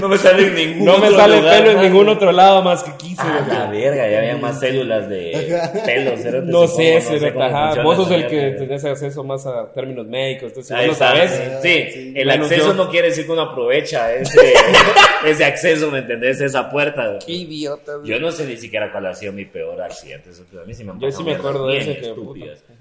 [0.00, 2.62] No me sale en ningún no me otro sale lugar pelo en ningún otro lado
[2.62, 3.16] más que quise.
[3.22, 6.16] Ah, la verga, ya había más células de pelo.
[6.16, 7.64] cerote, No sé, cómo ajá.
[7.66, 10.48] funciona Vos sos el que tenés acceso más a términos médicos.
[10.48, 11.28] Entonces, Ahí vos lo está.
[11.28, 11.62] sabes.
[11.62, 12.12] Sí, Sí.
[12.16, 12.74] el acceso yo.
[12.74, 14.52] no quiere decir que uno aprovecha ese,
[15.26, 16.40] ese acceso, ¿me entendés?
[16.40, 17.18] Esa puerta.
[17.24, 17.92] Qué idiota.
[18.04, 20.30] Yo no sé ni siquiera cuál ha sido mi peor accidente.
[20.30, 22.08] eso, A mí sí me han Yo sí me acuerdo de ese que.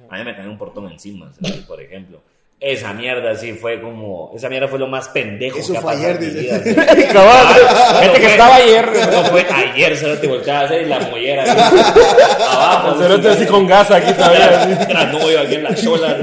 [0.10, 1.58] A mí me cayó un portón encima, ¿sabes?
[1.65, 2.21] por ejemplo.
[2.59, 4.31] Esa mierda sí fue como.
[4.35, 6.63] Esa mierda fue lo más pendejo Eso que ha fue pasado ayer, en mi dice.
[7.07, 7.13] ¿sí?
[7.13, 7.45] Cabal,
[7.93, 8.91] No Gente que fue- estaba ayer.
[9.11, 11.43] No fue ayer, solo te volteaba a hacer la mollera.
[11.43, 11.77] así,
[12.49, 12.97] Abajo.
[12.99, 14.61] Cerote así con gas aquí todavía.
[14.63, 14.85] así.
[14.89, 16.17] Granullo aquí en la chola.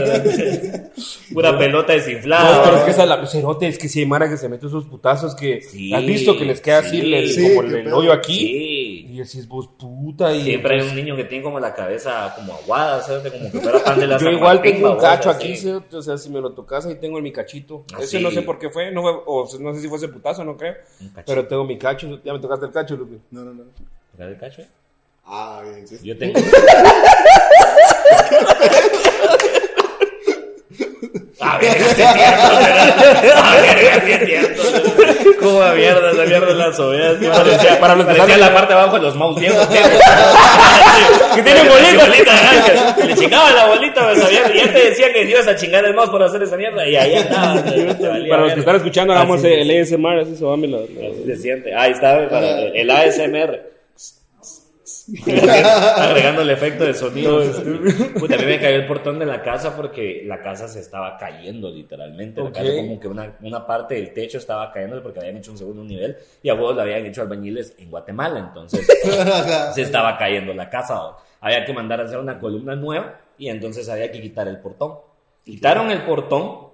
[1.32, 2.56] Pura pelota desinflada.
[2.58, 4.48] No, pero es que esa es la cerote, es que si hay mara que se
[4.48, 7.14] mete esos putazos que Sí, has visto que les queda así sí.
[7.14, 7.96] el, Sí, como qué el, pedo.
[7.96, 8.34] hoyo aquí.
[8.38, 9.06] Sí.
[9.10, 12.54] Y decís vos puta y Siempre hay un niño que tiene como la cabeza como
[12.54, 13.30] aguada, ¿sabes?
[13.32, 16.02] Como que fuera pan de la yo igual tengo un babosa, cacho aquí, cerote, o
[16.02, 17.84] sea, si me lo tocas ahí tengo en mi cachito.
[17.94, 18.22] Ah, Ese sí.
[18.22, 20.56] no sé por qué fue, no fue, o no sé si fue ese putazo, no
[20.56, 20.74] creo.
[21.26, 23.18] Pero tengo mi cacho, ya me tocaste el cacho, Lupe.
[23.30, 23.64] No, no, no.
[24.12, 24.62] ¿Tocas el cacho?
[24.62, 24.68] eh?
[25.26, 25.98] Ah, bien, sí.
[26.02, 26.38] Yo tengo.
[31.40, 32.18] A ver, es cierto.
[33.37, 34.02] A ver, es
[35.44, 36.11] ¿Cómo a mierda?
[36.11, 37.16] Esa mierda de las ovejas.
[37.20, 39.68] sí, Parecía, para los que parecía la parte de abajo de los mouse viejos.
[41.35, 42.04] Que tiene bolita.
[42.07, 42.96] bolita.
[43.07, 44.42] Le chingaba la bolita, me sabía.
[44.54, 46.87] Ya te decía que ibas a chingar el mouse por hacer esa mierda.
[46.88, 47.62] Y ahí andaba.
[48.28, 50.78] Para los que están escuchando, hagamos el ASMR, así se va la- la-
[51.11, 51.74] Así se siente.
[51.74, 53.73] Ahí está, para el ASMR.
[55.96, 57.42] Agregando el efecto de sonido.
[58.18, 61.16] Puta, a mí me cayó el portón de la casa porque la casa se estaba
[61.16, 62.42] cayendo literalmente.
[62.42, 65.58] La casa como que una, una parte del techo estaba cayendo porque habían hecho un
[65.58, 68.38] segundo nivel y a huevos lo habían hecho albañiles en Guatemala.
[68.38, 68.86] Entonces
[69.74, 71.00] se estaba cayendo la casa.
[71.40, 74.94] Había que mandar a hacer una columna nueva y entonces había que quitar el portón.
[75.44, 76.68] Quitaron el portón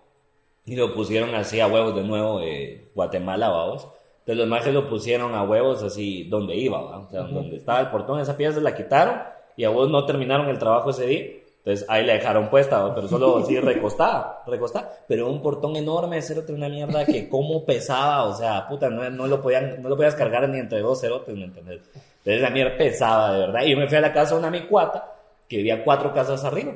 [0.67, 3.89] y lo pusieron así a huevos de nuevo eh, Guatemala, vamos.
[4.31, 6.99] Entonces los majes lo pusieron a huevos así donde iba, ¿va?
[6.99, 9.21] o sea, donde estaba el portón, esa pieza se la quitaron
[9.57, 11.25] y a vos no terminaron el trabajo ese día.
[11.59, 12.95] Entonces ahí la dejaron puesta, ¿va?
[12.95, 14.89] pero solo así recostada, recostada.
[15.09, 19.27] Pero un portón enorme, cerote, una mierda que como pesaba, o sea, puta, no, no
[19.27, 21.81] lo podían, no lo podías cargar ni entre dos cerotes, ¿me entendés?
[22.19, 23.63] Entonces la mierda pesaba, de verdad.
[23.65, 25.13] Y yo me fui a la casa de una mi cuata,
[25.49, 26.75] que vivía cuatro casas arriba.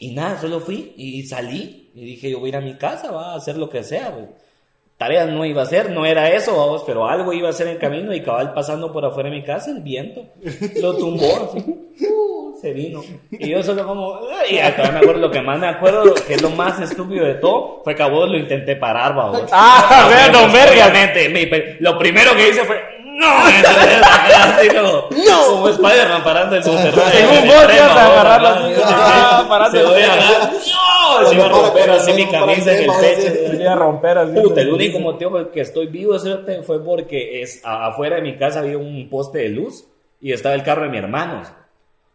[0.00, 3.12] Y nada, solo fui y salí y dije, yo voy a ir a mi casa,
[3.12, 4.26] va a hacer lo que sea, güey.
[4.98, 7.76] Tareas no iba a hacer, no era eso, vamos, pero algo iba a hacer en
[7.78, 10.22] camino y cabal pasando por afuera de mi casa, el viento
[10.82, 11.64] lo tumbó así.
[12.04, 13.00] uh, se vino.
[13.30, 14.18] Y yo solo como,
[14.50, 17.34] y todavía me acuerdo, lo que más me acuerdo, que es lo más estúpido de
[17.34, 19.42] todo, fue que a vos lo intenté parar, vamos.
[19.52, 20.50] Ah, vean, don
[21.32, 25.08] mi- lo primero que hice fue, no, entonces, así como,
[25.46, 27.10] como Spider-Man parando el subterráneo.
[27.12, 28.46] Según vos ibas a ¿verdad?
[28.64, 30.50] así, ah, parando el agarrar,
[31.20, 33.50] no, se iba a romper así mi camisa en el pecho.
[33.50, 34.40] Venía a romper así.
[34.40, 36.16] Puta, el único motivo por el que estoy vivo
[36.64, 39.86] fue porque es, afuera de mi casa había un poste de luz
[40.20, 41.42] y estaba el carro de mi hermano.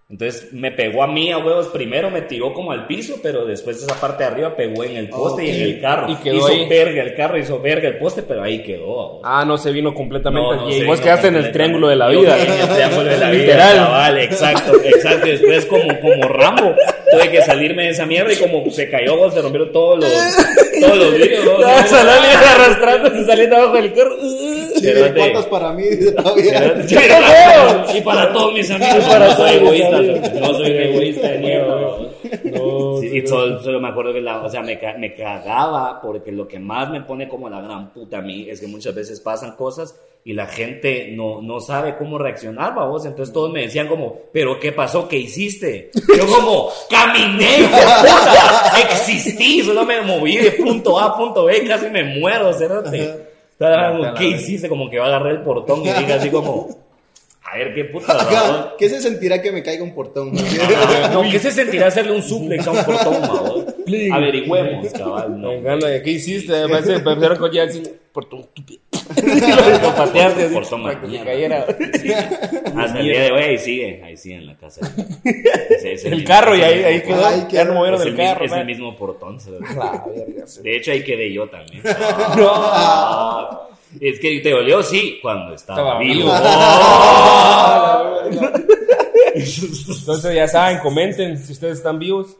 [0.09, 3.81] Entonces me pegó a mí a huevos primero, me tiró como al piso, pero después
[3.81, 6.07] esa parte de arriba pegó en el poste y en el carro.
[6.07, 6.67] Y quedó hizo ahí.
[6.69, 9.21] verga el carro, hizo verga el poste, pero ahí quedó.
[9.23, 10.55] Ah, no se vino completamente.
[10.55, 12.37] No, no y vos quedaste en el triángulo de la vida.
[12.37, 13.41] En el triángulo de la vida.
[13.41, 13.75] Literal.
[13.77, 15.25] Cabal, exacto, exacto.
[15.25, 16.75] Y después, como, como Rambo,
[17.13, 20.09] tuve que salirme de esa mierda y como se cayó, se rompieron todos los,
[20.81, 21.45] todos los vidrios.
[21.87, 24.17] saliendo y arrastrándose, saliendo abajo del carro.
[27.93, 30.01] Y para todos mis amigos, para soy egoísta,
[30.39, 32.12] no soy un egoísta de mierda.
[32.45, 36.01] No, Sí, y solo, solo me acuerdo que la, o sea, me, ca- me cagaba
[36.01, 38.93] porque lo que más me pone como la gran puta a mí es que muchas
[38.95, 43.05] veces pasan cosas y la gente no, no sabe cómo reaccionar, vos.
[43.05, 45.07] Entonces todos me decían como, pero ¿qué pasó?
[45.09, 45.91] ¿Qué hiciste?
[46.17, 51.65] Yo como, caminé, hijo puta, existí, solo me moví de punto A a punto B,
[51.67, 52.53] casi me muero,
[53.97, 54.69] como, ¿Qué hiciste?
[54.69, 56.69] Como que va a agarrar el portón y diga así como,
[57.53, 60.33] a ver qué puta, ¿Qué se sentirá que me caiga un portón?
[60.33, 63.65] No, ¿qué se sentirá hacerle un suplex a un portón, babos?
[64.11, 65.39] Averigüemos, cabal.
[65.39, 65.49] No.
[65.61, 66.67] Venga, ¿qué hiciste?
[66.67, 68.81] Parece empezaron con ya así, por tu estúpido.
[69.81, 71.25] Lo pateaste así, Portón para que mierda.
[71.25, 71.65] cayera.
[72.77, 74.81] Hasta el día de hoy ahí sigue, ahí sigue en la casa.
[75.69, 77.25] Ese es El mismo- carro y ahí, quedó.
[77.25, 78.45] Ahí Ya no movieron Es el mismo, carro.
[78.45, 78.65] es el man.
[78.67, 79.37] mismo portón.
[79.79, 80.05] Ah.
[80.63, 81.83] De hecho, ahí quedé yo también.
[82.37, 83.73] No.
[83.93, 86.29] Ah, Es que te dolió, sí, cuando estaba, Estaba vivo.
[86.31, 88.19] Oh.
[89.35, 92.35] Entonces ya saben, comenten si ustedes están vivos.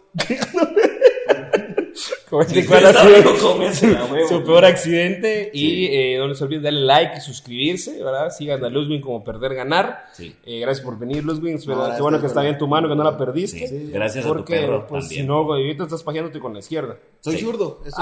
[2.29, 5.49] comenten cuál ha sido su peor accidente.
[5.53, 8.29] Y eh, no les olviden darle like y suscribirse, ¿verdad?
[8.31, 10.05] Sigan a Luzwin como perder, ganar.
[10.13, 10.35] Sí.
[10.45, 11.59] Eh, gracias por venir, Luzwin.
[11.59, 13.67] Qué bueno que está bien tu mano, que no la perdiste.
[13.67, 16.97] Sí, Gracias a tu Porque, perro pues, si no, ahorita estás pajeándote con la izquierda.
[17.21, 17.43] Soy Sí.
[17.43, 17.81] zurdo.
[17.85, 17.97] Eso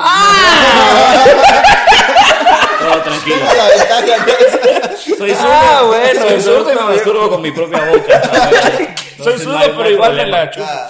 [2.81, 3.35] Todo tranquilo.
[3.35, 3.57] es
[3.89, 4.95] la ventaja.
[5.17, 5.47] Soy zurdo.
[5.51, 8.21] Ah, bueno, soy zurdo y me masturbo con mi propia boca.
[9.21, 10.37] Soy Entonces, zurdo, no hay- no pero hay igual me problema.
[10.45, 10.65] la chupo.
[10.67, 10.89] Ah,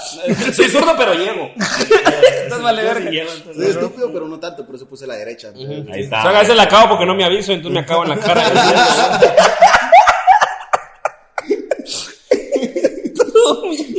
[0.53, 1.51] Soy zurdo, pero llego.
[2.43, 3.11] Estás vale verga.
[3.53, 5.49] Soy estúpido, pero no tanto, por eso puse la derecha.
[5.53, 6.19] Ahí está.
[6.19, 8.17] O sea, a veces la acabo porque no me aviso, entonces me acabo en la
[8.17, 8.43] cara.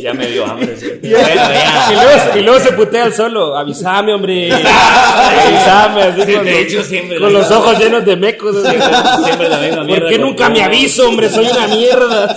[0.03, 0.77] Ya me dio hambre.
[0.77, 0.87] ¿sí?
[1.03, 1.91] Y Bueno, ya.
[2.03, 3.57] luego, y luego se putea el solo.
[3.57, 4.51] Avísame, hombre.
[4.53, 6.03] Avísame.
[6.03, 8.57] Así Sí, con, de los- hecho, siempre con los ojos llenos de mecos.
[8.65, 8.77] así.
[9.25, 10.03] Siempre la misma mierda.
[10.03, 11.29] ¿Por qué nunca me aviso, hombre?
[11.31, 12.37] Soy una mierda.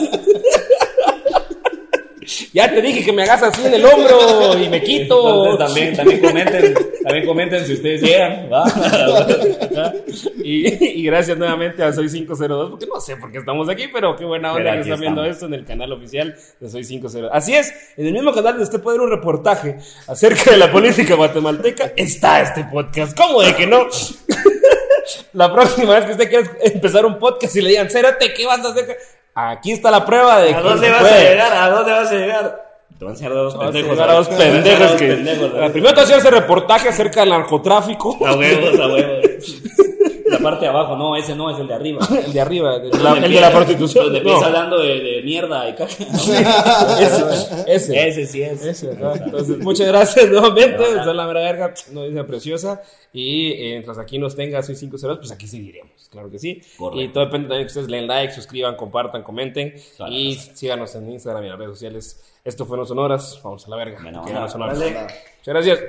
[2.55, 5.51] Ya te dije que me hagas así en el hombro y me quito.
[5.51, 8.49] Entonces, también, también comenten, también comenten si ustedes llegan.
[10.37, 14.15] Y, y gracias nuevamente a Soy 502, porque no sé por qué estamos aquí, pero
[14.15, 15.35] qué buena onda que están viendo estamos.
[15.35, 17.31] esto en el canal oficial de Soy 502.
[17.33, 20.71] Así es, en el mismo canal donde usted puede ver un reportaje acerca de la
[20.71, 23.17] política guatemalteca, está este podcast.
[23.17, 23.87] ¿Cómo de que no?
[25.33, 28.63] La próxima vez que usted quiera empezar un podcast y le digan, Cérate, ¿qué vas
[28.63, 28.97] a hacer?
[29.35, 31.13] Aquí está la prueba de ¿A que dónde vas puede.
[31.13, 31.53] a llegar?
[31.53, 32.65] ¿A dónde vas a llegar?
[32.97, 33.91] Te van a enseñar a dos Te vas a pendejos.
[33.91, 35.07] llegar a dos Te van a enseñar pendejos que...
[35.07, 35.53] pendejos.
[35.53, 38.17] La primera te hacer ese reportaje acerca del narcotráfico.
[38.25, 39.61] A huevos, a huevos.
[40.37, 42.07] La parte de abajo, no, ese no, es el de arriba.
[42.25, 44.05] El de arriba, el, de la prostitución.
[44.05, 44.29] Donde No.
[44.29, 45.85] empieza hablando de, de mierda y caca.
[46.99, 47.25] Ese,
[47.67, 48.07] ese.
[48.07, 48.63] Ese sí es.
[48.65, 48.91] Ese.
[48.91, 50.77] Entonces, muchas gracias nuevamente.
[50.83, 51.03] De.
[51.03, 52.81] Son la mera verga, no dice preciosa.
[53.13, 55.91] Y eh, mientras aquí nos tenga soy 5 ceros, pues aquí seguiremos.
[56.11, 56.61] Claro que sí.
[56.77, 57.01] Correcto.
[57.01, 59.73] Y todo depende también que ustedes le den like, suscriban, compartan, comenten.
[59.99, 62.23] La y síganos en Instagram y en las redes sociales.
[62.43, 63.39] Esto fue No Sonoras.
[63.43, 63.99] Vamos a la verga.
[64.01, 64.49] Bueno, no.
[64.49, 64.77] Sonoras.
[64.77, 65.13] Muchas
[65.45, 65.79] gracias.